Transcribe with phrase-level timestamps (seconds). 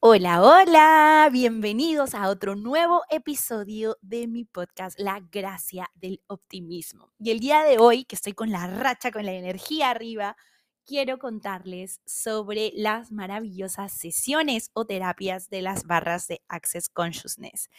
[0.00, 7.12] Hola, hola, bienvenidos a otro nuevo episodio de mi podcast La Gracia del Optimismo.
[7.20, 10.36] Y el día de hoy, que estoy con la racha, con la energía arriba,
[10.84, 17.70] quiero contarles sobre las maravillosas sesiones o terapias de las barras de Access Consciousness.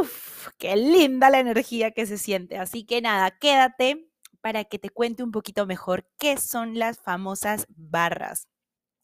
[0.00, 2.58] Uf, qué linda la energía que se siente.
[2.58, 4.08] Así que nada, quédate
[4.40, 8.48] para que te cuente un poquito mejor qué son las famosas barras.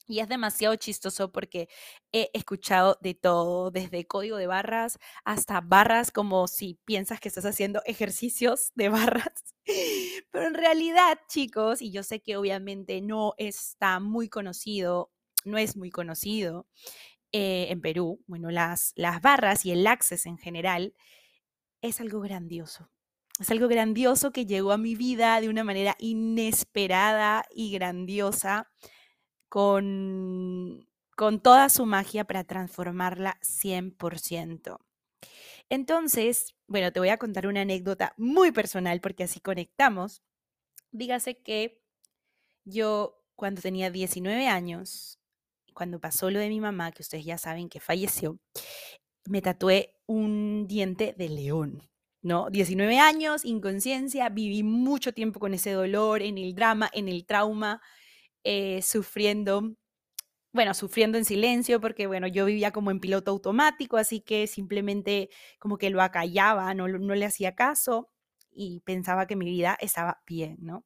[0.07, 1.69] Y es demasiado chistoso porque
[2.13, 7.47] he escuchado de todo, desde código de barras hasta barras como si piensas que estás
[7.47, 9.55] haciendo ejercicios de barras.
[10.33, 15.13] Pero en realidad, chicos, y yo sé que obviamente no está muy conocido,
[15.45, 16.67] no es muy conocido
[17.33, 20.95] eh, en Perú, bueno, las, las barras y el access en general,
[21.83, 22.91] es algo grandioso.
[23.39, 28.71] Es algo grandioso que llegó a mi vida de una manera inesperada y grandiosa
[29.49, 34.79] con, con toda su magia para transformarla 100%.
[35.71, 40.23] Entonces, bueno, te voy a contar una anécdota muy personal porque así conectamos.
[40.91, 41.81] Dígase que
[42.65, 45.20] yo cuando tenía 19 años,
[45.75, 48.39] cuando pasó lo de mi mamá, que ustedes ya saben que falleció,
[49.27, 51.83] me tatué un diente de león.
[52.23, 52.51] ¿No?
[52.51, 57.81] 19 años, inconsciencia, viví mucho tiempo con ese dolor, en el drama, en el trauma,
[58.45, 59.75] eh, sufriendo,
[60.53, 65.31] bueno, sufriendo en silencio porque, bueno, yo vivía como en piloto automático, así que simplemente
[65.59, 68.11] como que lo acallaba, no, no le hacía caso
[68.51, 70.85] y pensaba que mi vida estaba bien, ¿no?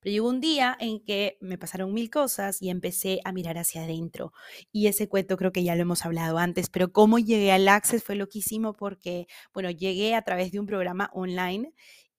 [0.00, 3.84] Pero llegó un día en que me pasaron mil cosas y empecé a mirar hacia
[3.84, 4.32] adentro.
[4.70, 8.02] Y ese cuento creo que ya lo hemos hablado antes, pero cómo llegué al Access
[8.02, 11.72] fue loquísimo porque, bueno, llegué a través de un programa online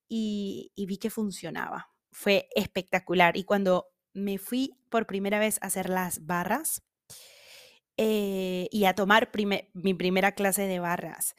[0.07, 1.89] y, vi que funcionaba.
[2.11, 3.37] Fue espectacular.
[3.37, 6.83] Y cuando me fui por primera vez a hacer las barras
[7.97, 9.31] eh, y a tomar
[9.73, 11.35] mi primera clase de barras.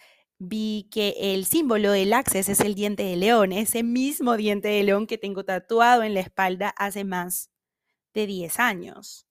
[0.47, 4.83] Vi que el símbolo del Access es el diente de león, ese mismo diente de
[4.83, 7.51] león que tengo tatuado en la espalda hace más
[8.15, 9.27] de 10 años.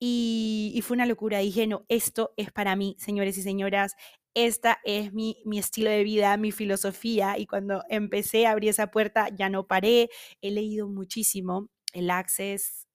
[0.00, 1.38] Y, y fue una locura.
[1.38, 3.94] Dije, no, esto es para mí, señores y señoras.
[4.34, 7.38] Esta es mi, mi estilo de vida, mi filosofía.
[7.38, 10.10] Y cuando empecé a abrir esa puerta, ya no paré.
[10.40, 11.68] He leído muchísimo.
[11.92, 12.88] El Access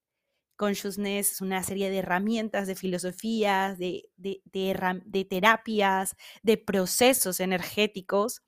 [0.58, 4.10] Consciousness es una serie de herramientas, de filosofías, de,
[5.30, 8.42] terapias, de procesos energéticos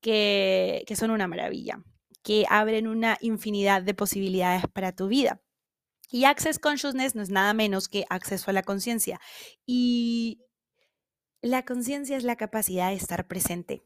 [0.00, 1.82] que, que son una maravilla,
[2.22, 5.42] que abren una infinidad de posibilidades para tu vida.
[6.10, 9.20] Y Access Consciousness no es nada menos que acceso a la conciencia.
[9.66, 10.40] Y
[11.42, 13.82] la conciencia es la capacidad de estar presente.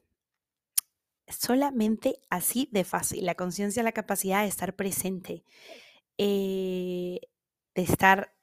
[1.26, 3.26] Solamente así de fácil.
[3.26, 5.44] La conciencia es la capacidad de estar presente,
[6.18, 7.20] eh,
[7.74, 8.34] de estar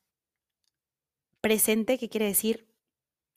[1.42, 2.68] presente, ¿qué quiere decir?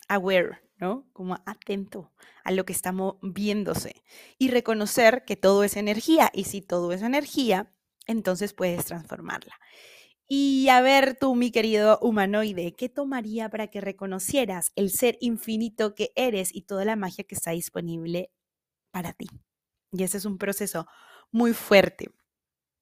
[0.09, 1.09] Aware, ¿no?
[1.13, 2.13] Como atento
[2.45, 4.03] a lo que estamos viéndose
[4.39, 6.31] y reconocer que todo es energía.
[6.35, 7.73] Y si todo es energía,
[8.07, 9.55] entonces puedes transformarla.
[10.29, 15.95] Y a ver tú, mi querido humanoide, ¿qué tomaría para que reconocieras el ser infinito
[15.95, 18.31] que eres y toda la magia que está disponible
[18.91, 19.29] para ti?
[19.93, 20.87] Y ese es un proceso
[21.33, 22.11] muy fuerte.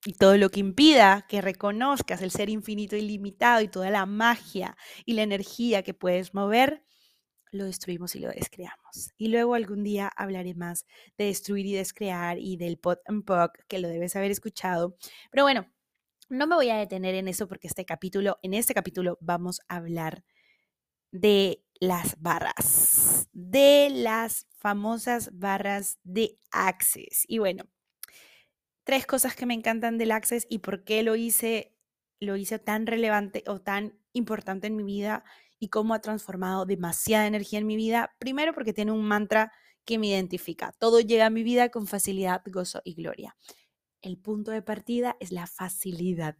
[0.05, 4.77] Y todo lo que impida que reconozcas el ser infinito ilimitado y toda la magia
[5.05, 6.83] y la energía que puedes mover,
[7.53, 9.12] lo destruimos y lo descreamos.
[9.19, 10.87] Y luego algún día hablaré más
[11.19, 14.97] de destruir y descrear y del pot and poc, que lo debes haber escuchado.
[15.31, 15.66] Pero bueno,
[16.28, 19.77] no me voy a detener en eso porque este capítulo, en este capítulo vamos a
[19.77, 20.25] hablar
[21.12, 27.25] de las barras, de las famosas barras de Access.
[27.27, 27.65] Y bueno,
[28.90, 31.78] tres cosas que me encantan del Access y por qué lo hice,
[32.18, 35.22] lo hice tan relevante o tan importante en mi vida
[35.60, 38.16] y cómo ha transformado demasiada energía en mi vida.
[38.18, 39.52] Primero porque tiene un mantra
[39.84, 40.72] que me identifica.
[40.80, 43.37] Todo llega a mi vida con facilidad, gozo y gloria.
[44.02, 46.36] El punto de partida es la facilidad.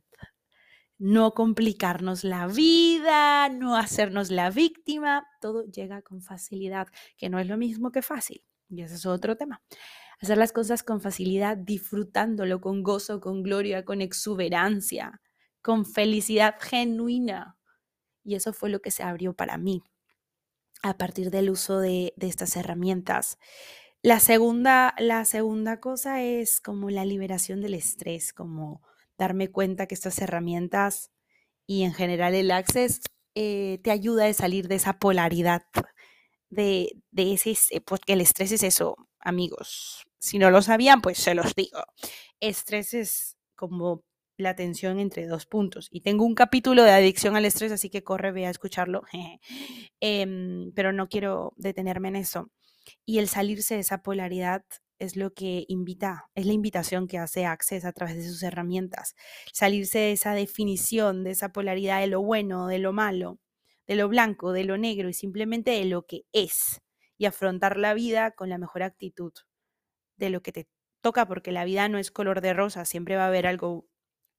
[0.99, 7.47] No complicarnos la vida, no hacernos la víctima, todo llega con facilidad, que no es
[7.47, 8.43] lo mismo que fácil.
[8.69, 9.63] Y ese es otro tema.
[10.21, 15.21] Hacer las cosas con facilidad, disfrutándolo con gozo, con gloria, con exuberancia,
[15.63, 17.57] con felicidad genuina.
[18.25, 19.83] Y eso fue lo que se abrió para mí
[20.83, 23.39] a partir del uso de, estas herramientas.
[24.03, 28.83] La segunda, la segunda cosa es como la liberación del estrés, como
[29.19, 31.11] darme cuenta que estas herramientas
[31.67, 33.01] y en general el Access
[33.35, 35.63] eh, te ayuda a salir de esa polaridad
[36.49, 40.10] de, de ese, eh, porque el estrés es eso, amigos.
[40.21, 41.83] Si no lo sabían, pues se los digo.
[42.41, 44.05] Estrés es como
[44.37, 45.89] la tensión entre dos puntos.
[45.91, 49.03] Y tengo un capítulo de adicción al estrés, así que corre, ve a escucharlo.
[50.01, 52.51] Em, pero no quiero detenerme en eso.
[53.07, 54.65] Y el salirse de esa polaridad
[54.99, 59.15] es lo que invita, es la invitación que hace Access a través de sus herramientas.
[59.53, 63.39] Salirse de esa definición, de esa polaridad de lo bueno, de lo malo,
[63.87, 66.81] de lo blanco, de lo negro y simplemente de lo que es.
[67.19, 69.33] Y afrontar la vida con la mejor actitud
[70.21, 70.69] de lo que te
[71.03, 73.89] toca, porque la vida no es color de rosa, siempre va a haber algo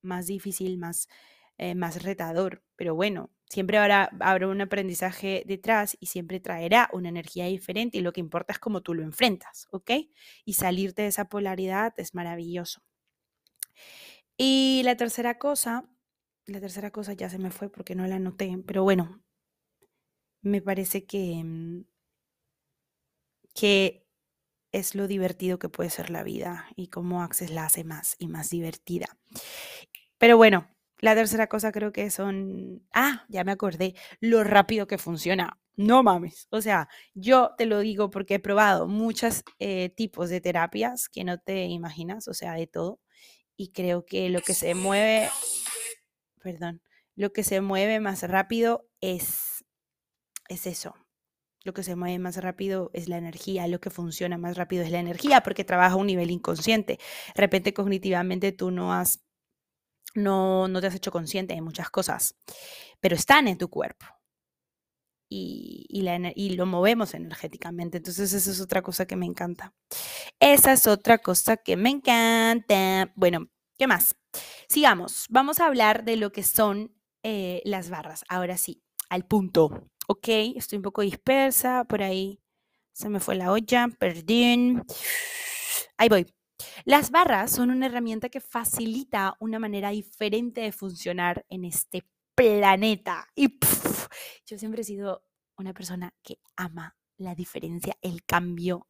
[0.01, 1.09] más difícil, más,
[1.57, 2.63] eh, más retador.
[2.75, 8.01] Pero bueno, siempre habrá, habrá un aprendizaje detrás y siempre traerá una energía diferente y
[8.01, 9.91] lo que importa es cómo tú lo enfrentas, ¿ok?
[10.45, 12.81] Y salirte de esa polaridad es maravilloso.
[14.37, 15.85] Y la tercera cosa,
[16.45, 19.21] la tercera cosa ya se me fue porque no la anoté, pero bueno,
[20.43, 21.83] me parece que, mm,
[23.53, 24.00] que
[24.71, 28.27] es lo divertido que puede ser la vida y cómo Access la hace más y
[28.27, 29.17] más divertida.
[30.17, 30.69] Pero bueno,
[30.99, 35.59] la tercera cosa creo que son, ah, ya me acordé, lo rápido que funciona.
[35.75, 36.47] No mames.
[36.51, 41.23] O sea, yo te lo digo porque he probado muchos eh, tipos de terapias que
[41.23, 42.99] no te imaginas, o sea, de todo.
[43.57, 45.29] Y creo que lo que se mueve,
[46.43, 46.81] perdón,
[47.15, 49.65] lo que se mueve más rápido es,
[50.49, 50.95] es eso,
[51.63, 54.91] lo que se mueve más rápido es la energía, lo que funciona más rápido es
[54.91, 56.99] la energía, porque trabaja a un nivel inconsciente.
[57.35, 59.23] De repente cognitivamente tú no has,
[60.15, 62.35] no, no te has hecho consciente de muchas cosas,
[62.99, 64.05] pero están en tu cuerpo.
[65.33, 67.99] Y, y, la, y, lo movemos energéticamente.
[67.99, 69.73] Entonces, esa es otra cosa que me encanta.
[70.41, 73.13] Esa es otra cosa que me encanta.
[73.15, 73.47] Bueno,
[73.77, 74.17] ¿qué más?
[74.67, 75.27] Sigamos.
[75.29, 76.93] Vamos a hablar de lo que son
[77.23, 78.25] eh, las barras.
[78.27, 79.87] Ahora sí, al punto.
[80.07, 82.39] Ok, estoy un poco dispersa, por ahí
[82.91, 84.77] se me fue la olla, perdí.
[85.97, 86.25] Ahí voy.
[86.85, 92.05] Las barras son una herramienta que facilita una manera diferente de funcionar en este
[92.35, 93.27] planeta.
[93.35, 93.59] Y
[94.45, 95.23] yo siempre he sido
[95.57, 98.87] una persona que ama la diferencia, el cambio,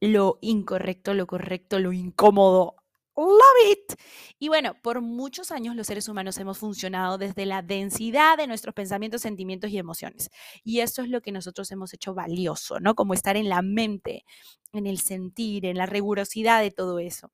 [0.00, 2.76] lo incorrecto, lo correcto, lo incómodo
[3.16, 3.98] love it.
[4.38, 8.74] Y bueno, por muchos años los seres humanos hemos funcionado desde la densidad de nuestros
[8.74, 10.30] pensamientos, sentimientos y emociones.
[10.62, 12.94] Y esto es lo que nosotros hemos hecho valioso, ¿no?
[12.94, 14.24] Como estar en la mente,
[14.72, 17.32] en el sentir, en la rigurosidad de todo eso.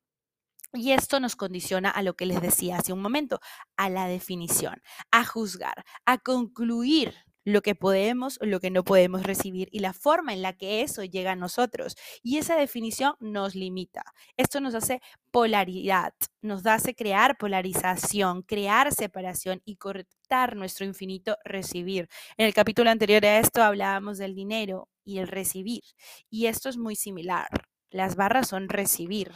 [0.73, 3.41] Y esto nos condiciona a lo que les decía hace un momento,
[3.77, 4.81] a la definición,
[5.11, 7.15] a juzgar, a concluir
[7.45, 11.05] lo que podemos lo que no podemos recibir y la forma en la que eso
[11.05, 11.97] llega a nosotros.
[12.23, 14.03] Y esa definición nos limita.
[14.37, 15.01] Esto nos hace
[15.31, 22.09] polaridad, nos hace crear polarización, crear separación y cortar nuestro infinito recibir.
[22.37, 25.83] En el capítulo anterior a esto hablábamos del dinero y el recibir.
[26.31, 27.49] Y esto es muy similar.
[27.91, 29.33] Las barras son recibir,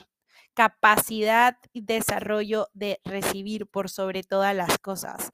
[0.55, 5.33] capacidad y desarrollo de recibir por sobre todas las cosas.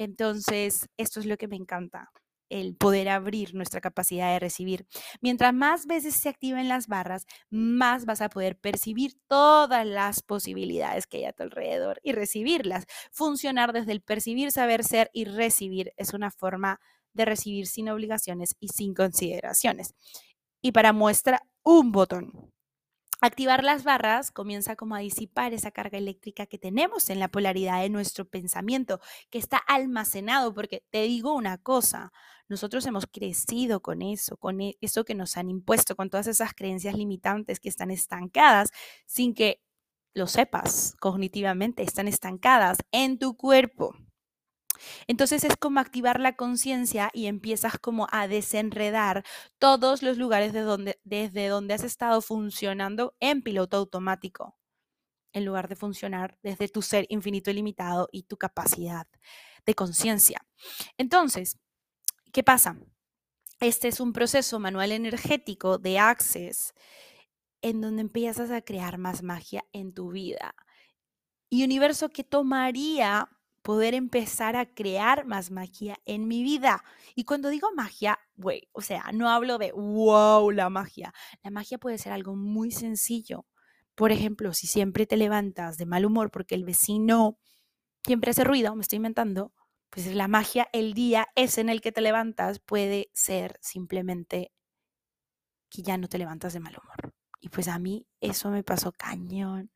[0.00, 2.10] Entonces, esto es lo que me encanta,
[2.48, 4.86] el poder abrir nuestra capacidad de recibir.
[5.20, 11.06] Mientras más veces se activen las barras, más vas a poder percibir todas las posibilidades
[11.06, 12.86] que hay a tu alrededor y recibirlas.
[13.12, 16.80] Funcionar desde el percibir, saber ser y recibir es una forma
[17.12, 19.94] de recibir sin obligaciones y sin consideraciones.
[20.62, 22.50] Y para muestra, un botón.
[23.22, 27.82] Activar las barras comienza como a disipar esa carga eléctrica que tenemos en la polaridad
[27.82, 28.98] de nuestro pensamiento,
[29.28, 32.12] que está almacenado, porque te digo una cosa,
[32.48, 36.54] nosotros hemos crecido con eso, con e, eso que nos han impuesto, con todas esas
[36.54, 38.70] creencias limitantes que están estancadas
[39.04, 39.62] sin que
[40.14, 43.94] lo sepas cognitivamente, están estancadas en tu cuerpo.
[45.06, 49.24] Entonces es como activar la conciencia y empiezas como a desenredar
[49.58, 54.56] todos los lugares desde donde has estado funcionando en piloto automático,
[55.32, 59.06] en lugar de funcionar desde tu ser infinito y limitado y tu capacidad
[59.66, 60.46] de conciencia.
[60.98, 61.58] Entonces,
[62.32, 62.78] ¿qué pasa?
[63.60, 66.72] Este es un proceso manual energético de Access
[67.62, 70.54] en donde empiezas a crear más magia en tu vida.
[71.50, 73.28] Y universo que tomaría
[73.62, 76.82] poder empezar a crear más magia en mi vida.
[77.14, 81.12] Y cuando digo magia, güey, o sea, no hablo de wow, la magia.
[81.42, 83.46] La magia puede ser algo muy sencillo.
[83.94, 87.38] Por ejemplo, si siempre te levantas de mal humor porque el vecino
[88.04, 89.52] siempre hace ruido, me estoy inventando,
[89.90, 94.52] pues la magia, el día ese en el que te levantas puede ser simplemente
[95.68, 97.14] que ya no te levantas de mal humor.
[97.40, 99.70] Y pues a mí eso me pasó cañón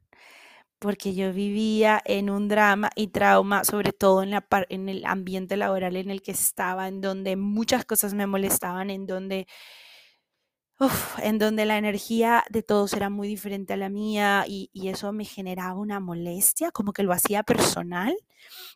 [0.84, 4.34] porque yo vivía en un drama y trauma, sobre todo en,
[4.68, 9.06] en el ambiente laboral en el que estaba, en donde muchas cosas me molestaban, en
[9.06, 9.46] donde,
[11.22, 15.10] en donde la energía de todos era muy diferente a la mía y, y eso
[15.14, 18.14] me generaba una molestia, como que lo hacía personal.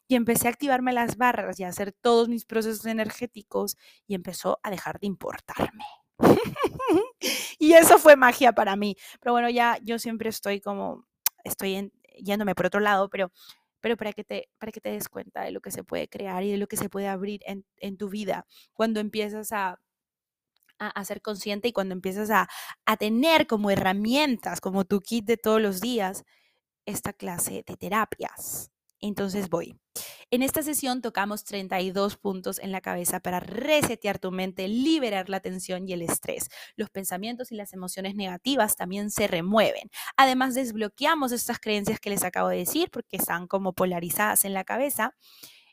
[0.06, 4.60] Y empecé a activarme las barras y a hacer todos mis procesos energéticos y empezó
[4.62, 5.84] a dejar de importarme.
[7.58, 8.96] y eso fue magia para mí.
[9.20, 11.06] Pero bueno, ya yo siempre estoy como,
[11.44, 11.90] estoy
[12.22, 13.32] yéndome por otro lado, pero,
[13.80, 16.42] pero para, que te, para que te des cuenta de lo que se puede crear
[16.42, 19.80] y de lo que se puede abrir en, en tu vida cuando empiezas a,
[20.78, 22.48] a, ser consciente y cuando empiezas a,
[22.86, 26.24] a tener como herramientas, como tu kit de todos los días,
[26.86, 28.70] esta clase de terapias.
[29.00, 29.78] Entonces voy.
[30.30, 35.40] En esta sesión tocamos 32 puntos en la cabeza para resetear tu mente, liberar la
[35.40, 36.50] tensión y el estrés.
[36.76, 39.90] Los pensamientos y las emociones negativas también se remueven.
[40.18, 44.64] Además, desbloqueamos estas creencias que les acabo de decir porque están como polarizadas en la
[44.64, 45.14] cabeza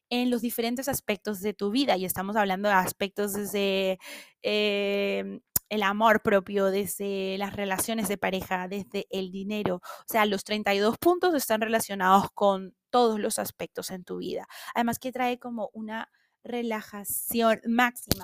[0.09, 3.97] en los diferentes aspectos de tu vida y estamos hablando de aspectos desde
[4.41, 9.77] em, el amor propio, desde las relaciones de pareja, desde el dinero.
[9.77, 14.47] O sea, los 32 puntos están relacionados con todos los aspectos en tu vida.
[14.73, 16.09] Además que trae como una
[16.45, 18.23] relajación máxima.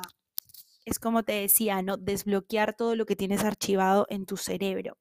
[0.86, 1.98] Es como te decía, ¿no?
[1.98, 4.98] Desbloquear todo lo que tienes archivado en tu cerebro.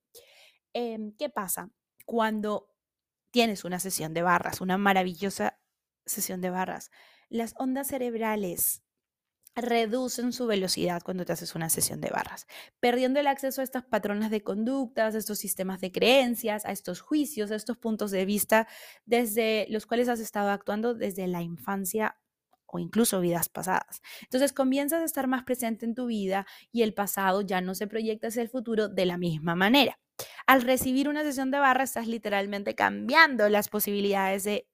[0.73, 1.71] Em, ¿Qué pasa?
[2.05, 2.69] Cuando
[3.31, 5.61] tienes una sesión de barras, una maravillosa
[6.05, 6.91] sesión de barras,
[7.29, 8.83] las ondas cerebrales
[9.55, 12.47] reducen su velocidad cuando te haces una sesión de barras,
[12.79, 17.01] perdiendo el acceso a estas patrones de conductas, a estos sistemas de creencias, a estos
[17.01, 18.69] juicios, a estos puntos de vista
[19.07, 22.17] desde los cuales has estado actuando desde la infancia
[22.73, 24.01] o incluso vidas pasadas.
[24.23, 27.87] Entonces comienzas a estar más presente en tu vida y el pasado ya no se
[27.87, 29.99] proyecta hacia el futuro de la misma manera.
[30.47, 34.69] Al recibir una sesión de barras estás literalmente cambiando las posibilidades de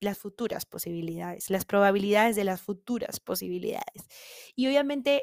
[0.00, 4.08] las futuras posibilidades, las probabilidades de las futuras posibilidades.
[4.56, 5.22] Y obviamente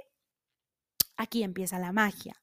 [1.17, 2.41] aquí empieza la magia.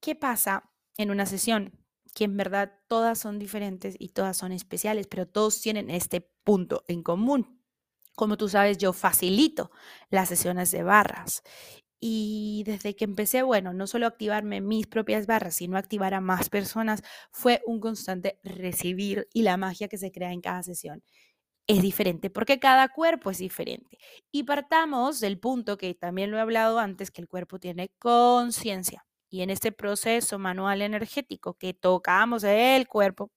[0.00, 1.72] ¿Qué pasa en una sesión?
[2.14, 6.84] Que en verdad todas son diferentes y todas son especiales, pero todos tienen este punto
[6.88, 7.62] en común.
[8.14, 9.70] Como tú sabes, yo facilito
[10.10, 11.42] las sesiones de barras
[12.06, 16.50] y desde que empecé, bueno, no solo activarme mis propias barras, sino activar a más
[16.50, 21.02] personas, fue un constante recibir y la magia que se crea en cada sesión
[21.66, 23.98] es diferente porque cada cuerpo es diferente.
[24.30, 29.06] Y partamos del punto que también lo he hablado antes, que el cuerpo tiene conciencia.
[29.30, 33.30] Y en este proceso manual energético que tocamos el cuerpo,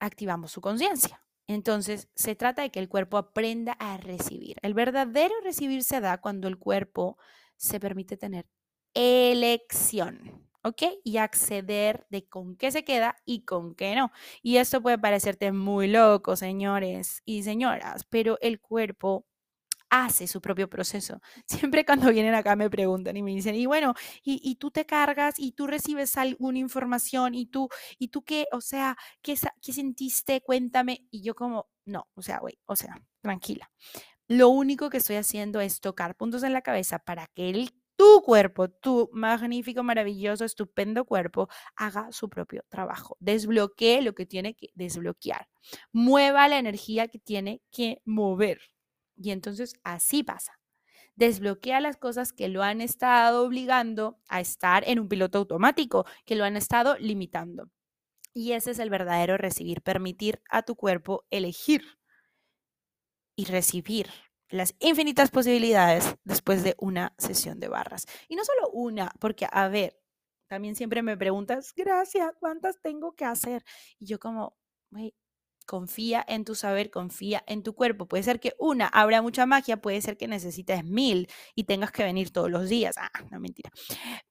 [0.00, 1.25] activamos su conciencia.
[1.48, 4.56] Entonces, se trata de que el cuerpo aprenda a recibir.
[4.62, 7.18] El verdadero recibir se da cuando el cuerpo
[7.56, 8.46] se permite tener
[8.94, 10.46] elección.
[10.66, 10.82] ¿ok?
[11.04, 14.10] Y acceder de con qué se queda y con qué no.
[14.42, 19.26] Y esto puede parecerte muy loco, señores y señoras, pero el cuerpo
[19.90, 21.20] hace su propio proceso.
[21.46, 25.34] Siempre cuando vienen acá me preguntan y me dicen, y bueno, y, tú te cargas
[25.38, 30.40] y tú recibes alguna información y tú, y tú qué, o sea, ¿qué, qué sentiste?
[30.42, 31.06] Cuéntame.
[31.10, 33.70] Y yo como, no, o sea, güey, o sea, tranquila.
[34.28, 38.22] Lo único que estoy haciendo es tocar puntos en la cabeza para que el tu
[38.22, 43.16] cuerpo, tu magnífico, maravilloso, estupendo cuerpo, haga su propio trabajo.
[43.20, 45.48] Desbloquee lo que tiene que desbloquear.
[45.92, 48.60] Mueva la energía que tiene que mover.
[49.16, 50.58] Y entonces así pasa.
[51.14, 56.36] Desbloquea las cosas que lo han estado obligando a estar en un piloto automático, que
[56.36, 57.70] lo han estado limitando.
[58.34, 61.82] Y ese es el verdadero recibir, permitir a tu cuerpo elegir
[63.34, 64.08] y recibir
[64.50, 68.06] las infinitas posibilidades después de una sesión de barras.
[68.28, 69.98] Y no solo una, porque, a ver,
[70.48, 73.64] también siempre me preguntas, gracias, ¿cuántas tengo que hacer?
[73.98, 74.56] Y yo como,
[75.66, 78.06] confía en tu saber, confía en tu cuerpo.
[78.06, 82.04] Puede ser que una abra mucha magia, puede ser que necesites mil y tengas que
[82.04, 82.96] venir todos los días.
[82.98, 83.70] Ah, no mentira.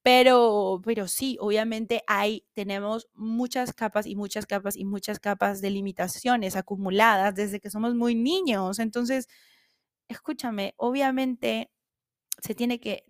[0.04, 5.72] Pero, pero sí, obviamente hay, tenemos muchas capas y muchas capas y muchas capas de
[5.72, 8.80] limitaciones acumuladas desde que somos muy niños.
[8.80, 9.28] Entonces,
[10.08, 11.72] escúchame, obviamente
[12.42, 13.06] se tiene que,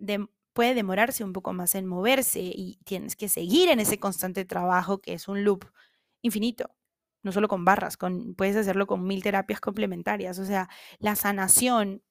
[0.52, 4.98] puede demorarse un poco más en moverse y tienes que seguir en ese constante trabajo
[5.00, 5.66] que es un loop
[6.22, 6.75] infinito,
[7.26, 10.68] no solo con barras, con, puedes hacerlo con mil terapias complementarias, o sea,
[10.98, 12.02] la sanación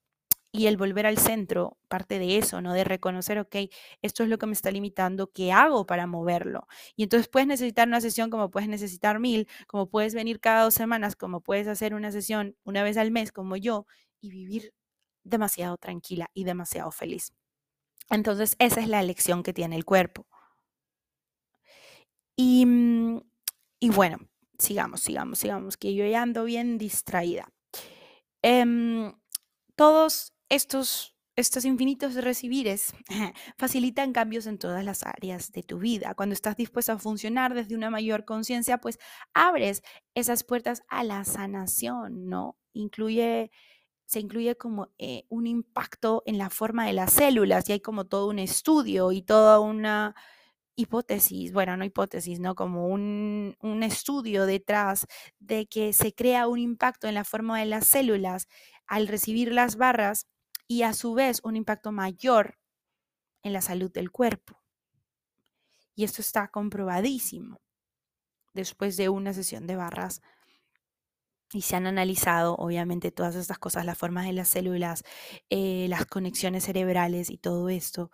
[0.52, 2.74] y el volver al centro, parte de eso, ¿no?
[2.74, 3.56] De reconocer, ok,
[4.02, 6.68] esto es lo que me está limitando, ¿qué hago para moverlo?
[6.96, 10.74] Y entonces puedes necesitar una sesión como puedes necesitar mil, como puedes venir cada dos
[10.74, 13.86] semanas, como puedes hacer una sesión una vez al mes, como yo,
[14.22, 14.74] y vivir
[15.24, 17.34] demasiado tranquila y demasiado feliz.
[18.10, 20.28] Entonces, esa es la elección que tiene el cuerpo.
[22.38, 23.20] Y mm,
[23.80, 24.18] y bueno,
[24.60, 27.48] sigamos, sigamos, sigamos, que yo ya ando bien distraída.
[28.42, 29.14] Em,
[29.76, 32.94] todos estos estos infinitos recibires
[33.58, 36.14] facilitan cambios en todas las áreas de tu vida.
[36.16, 39.00] Cuando estás dispuesto a funcionar desde una mayor conciencia, pues
[39.34, 39.84] abres
[40.14, 42.58] esas puertas a la sanación, ¿no?
[42.74, 43.52] Incluye,
[44.06, 48.06] se incluye como eh, un impacto en la forma de las células y hay como
[48.06, 50.16] todo un estudio y toda una
[50.76, 52.56] hipótesis, bueno, no hipótesis, ¿no?
[52.56, 55.08] Como un, un estudio detrás
[55.40, 58.48] de que se crea un impacto en la forma de las células
[58.86, 60.28] al recibir las barras
[60.68, 62.58] y a su vez un impacto mayor
[63.44, 64.62] en la salud del cuerpo.
[65.96, 67.62] Y esto está comprobadísimo
[68.54, 70.22] después de una sesión de barras.
[71.54, 75.04] Y se han analizado, obviamente, todas estas cosas, las formas de las células,
[75.50, 78.12] eh, las conexiones cerebrales y todo esto,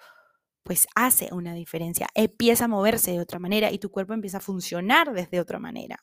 [0.64, 2.08] pues hace una diferencia.
[2.16, 6.00] Empieza a moverse de otra manera y tu cuerpo empieza a funcionar desde otra manera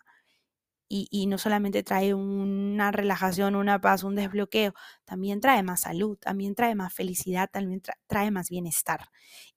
[0.88, 4.73] y, no solamente trae una relajación, una paz, un desbloqueo,
[5.05, 9.09] también trae más salud, también trae más felicidad, también trae más bienestar.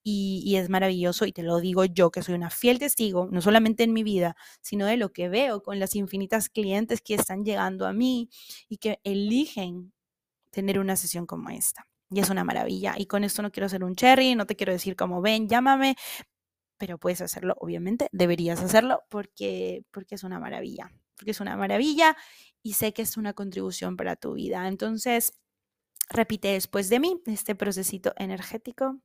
[0.04, 3.42] Y, y, es maravilloso y te lo digo yo que soy una fiel testigo, no
[3.42, 7.46] solamente en mi vida, sino de lo que veo con las infinitas clientes que están
[7.46, 8.30] llegando a mí
[8.68, 9.94] y que eligen
[10.52, 11.88] tener una sesión como esta.
[12.12, 12.96] Y es una maravilla.
[12.98, 15.96] Y con esto no quiero ser un cherry, no te quiero decir como ven, llámame,
[16.78, 20.92] pero puedes hacerlo, obviamente, deberías hacerlo porque, porque es una maravilla
[21.22, 22.18] porque es una maravilla
[22.64, 24.68] y sé que es una contribución para tu vida.
[24.68, 25.34] Entonces,
[26.10, 29.00] repite después de mí este procesito energético.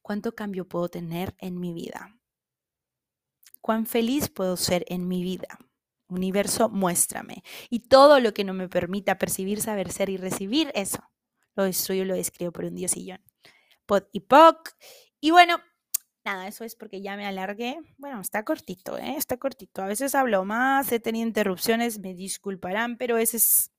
[0.00, 2.16] ¿Cuánto cambio puedo tener en mi vida?
[3.60, 5.58] ¿Cuán feliz puedo ser en mi vida?
[6.06, 7.42] Universo, muéstrame.
[7.70, 11.02] Y todo lo que no me permita percibir, saber ser y recibir, eso
[11.58, 13.20] lo destruyo, lo describo por un diosillón.
[13.86, 14.76] Pod y poc.
[15.20, 15.60] Y bueno,
[16.24, 17.78] Nada, eso es porque ya me alargué.
[17.96, 19.14] Bueno, está cortito, ¿eh?
[19.16, 19.80] Está cortito.
[19.80, 23.72] A veces hablo más, he tenido interrupciones, me disculparán, pero ese es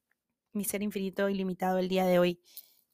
[0.54, 2.42] mi ser infinito ilimitado el día de hoy.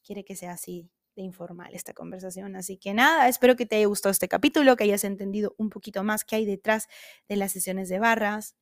[0.04, 2.54] Quiere que sea así de informal esta conversación.
[2.54, 6.04] Así que nada, espero que te haya gustado este capítulo, que hayas entendido un poquito
[6.04, 6.86] más qué hay detrás
[7.26, 8.56] de las sesiones de barras,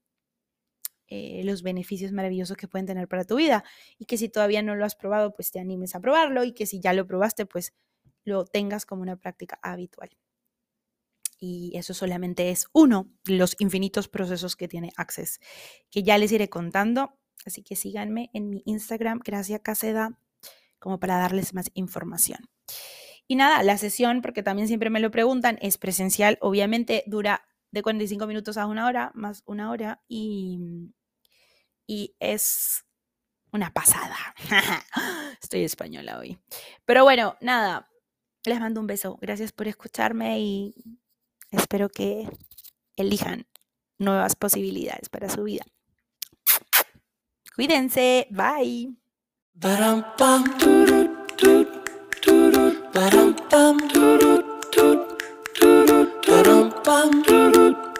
[1.08, 3.64] eh, los beneficios maravillosos que pueden tener para tu vida
[3.98, 6.66] y que si todavía no lo has probado, pues te animes a probarlo y que
[6.66, 7.74] si ya lo probaste, pues
[8.24, 10.10] lo tengas como una práctica habitual
[11.44, 15.40] y eso solamente es uno de los infinitos procesos que tiene Access,
[15.90, 17.18] que ya les iré contando.
[17.44, 20.18] Así que síganme en mi Instagram, Gracia Caseda,
[20.78, 22.38] como para darles más información.
[23.26, 26.38] Y nada, la sesión, porque también siempre me lo preguntan, es presencial.
[26.40, 30.92] Obviamente dura de 45 minutos a una hora, más una hora, y,
[31.86, 32.84] y es
[33.52, 34.16] una pasada.
[35.42, 36.38] Estoy española hoy.
[36.86, 37.90] Pero bueno, nada,
[38.44, 39.18] les mando un beso.
[39.20, 40.74] Gracias por escucharme y
[41.54, 42.28] Espero que
[42.96, 43.46] elijan
[43.98, 45.64] nuevas posibilidades para su vida.
[47.54, 48.96] Cuídense, bye.
[56.84, 57.93] bang.